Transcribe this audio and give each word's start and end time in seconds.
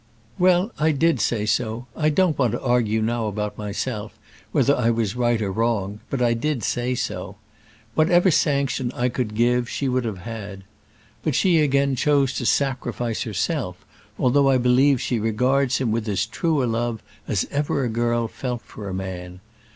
"Well; 0.39 0.71
I 0.79 0.93
did 0.93 1.19
say 1.21 1.45
so. 1.45 1.85
I 1.95 2.09
don't 2.09 2.35
want 2.35 2.53
to 2.53 2.63
argue 2.63 3.03
now 3.03 3.27
about 3.27 3.55
myself, 3.59 4.17
whether 4.51 4.75
I 4.75 4.89
was 4.89 5.15
right 5.15 5.39
or 5.39 5.51
wrong, 5.51 5.99
but 6.09 6.23
I 6.23 6.33
did 6.33 6.63
say 6.63 6.95
so. 6.95 7.35
Whatever 7.93 8.31
sanction 8.31 8.91
I 8.95 9.09
could 9.09 9.35
give 9.35 9.69
she 9.69 9.87
would 9.87 10.05
have 10.05 10.21
had. 10.21 10.63
But 11.21 11.35
she 11.35 11.59
again 11.59 11.95
chose 11.95 12.33
to 12.37 12.47
sacrifice 12.47 13.21
herself, 13.21 13.85
although 14.17 14.49
I 14.49 14.57
believe 14.57 14.99
she 14.99 15.19
regards 15.19 15.77
him 15.77 15.91
with 15.91 16.07
as 16.09 16.25
true 16.25 16.63
a 16.63 16.65
love 16.65 17.03
as 17.27 17.45
ever 17.51 17.83
a 17.83 17.87
girl 17.87 18.27
felt 18.27 18.63
for 18.63 18.89
a 18.89 18.95
man. 18.95 19.39